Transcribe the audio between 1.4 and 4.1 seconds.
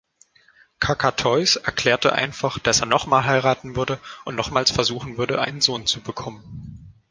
erklärte einfach, dass er nochmal heiraten würde